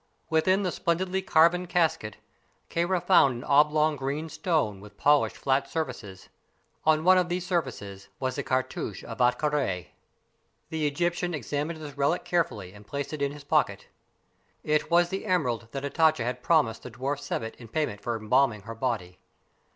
Within 0.31 0.63
the 0.63 0.71
splendidly 0.71 1.21
carven 1.21 1.67
casket 1.67 2.17
Kāra 2.71 3.03
found 3.03 3.35
an 3.37 3.43
oblong 3.43 3.97
green 3.97 4.29
stone, 4.29 4.79
with 4.79 4.97
polished 4.97 5.37
flat 5.37 5.69
surfaces. 5.69 6.27
On 6.85 7.03
one 7.03 7.19
of 7.19 7.29
these 7.29 7.45
surfaces 7.45 8.09
was 8.19 8.33
the 8.35 8.41
cartouche 8.41 9.03
of 9.03 9.19
Ahtka 9.19 9.45
Rā, 9.45 9.45
as 9.45 9.45
follows: 9.45 9.85
[Illustration: 9.85 9.93
hyroglyphic 10.01 10.57
cartouche] 10.57 10.71
The 10.71 10.87
Egyptian 10.87 11.33
examined 11.35 11.81
this 11.81 11.97
relic 11.99 12.25
carefully 12.25 12.73
and 12.73 12.87
placed 12.87 13.13
it 13.13 13.21
in 13.21 13.31
his 13.31 13.43
pocket. 13.43 13.89
It 14.63 14.89
was 14.89 15.09
the 15.09 15.27
emerald 15.27 15.67
that 15.69 15.83
Hatatcha 15.83 16.23
had 16.23 16.41
promised 16.41 16.81
the 16.81 16.89
dwarf 16.89 17.19
Sebbet 17.19 17.53
in 17.57 17.67
payment 17.67 18.01
for 18.01 18.17
embalming 18.17 18.61
her 18.61 18.73
body. 18.73 19.19